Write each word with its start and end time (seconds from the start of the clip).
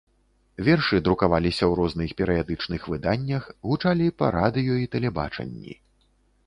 Вершы 0.67 0.97
друкаваліся 1.07 1.63
ў 1.67 1.73
розных 1.79 2.09
перыядычных 2.21 2.81
выданнях, 2.95 3.43
гучалі 3.69 4.07
па 4.23 4.35
радыё 4.39 4.73
і 4.87 4.91
тэлебачанні. 4.99 5.73